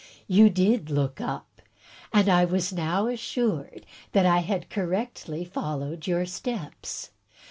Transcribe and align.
You 0.25 0.49
did 0.49 0.89
look 0.89 1.21
up; 1.21 1.61
and 2.11 2.27
I 2.27 2.43
was 2.43 2.73
now 2.73 3.05
assured 3.05 3.85
that 4.13 4.25
I 4.25 4.39
had 4.39 4.67
correctly 4.71 5.45
followed 5.45 6.07
your 6.07 6.25
steps. 6.25 7.11